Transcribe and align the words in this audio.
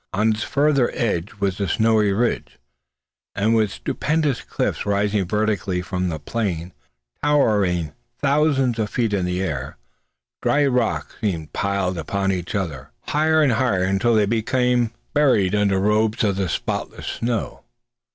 On 0.13 0.31
its 0.31 0.41
farther 0.41 0.89
edge 0.95 1.35
was 1.35 1.59
the 1.59 1.67
snowy 1.67 2.11
ridge, 2.11 2.57
with 3.39 3.69
stupendous 3.69 4.41
cliffs 4.41 4.83
rising 4.83 5.25
vertically 5.27 5.83
from 5.83 6.09
the 6.09 6.17
plain, 6.17 6.73
towering 7.23 7.93
thousands 8.17 8.79
of 8.79 8.89
feet 8.89 9.13
in 9.13 9.27
height. 9.27 9.73
Dark 10.41 10.63
rocks 10.73 11.15
seemed 11.21 11.53
piled 11.53 11.99
upon 11.99 12.31
each 12.31 12.55
other, 12.55 12.89
higher 13.09 13.43
and 13.43 13.51
higher, 13.51 13.83
until 13.83 14.15
they 14.15 14.25
became 14.25 14.89
buried 15.13 15.53
under 15.53 15.79
robes 15.79 16.23
of 16.23 16.35
the 16.35 16.49
spotless 16.49 17.05
snow. 17.05 17.61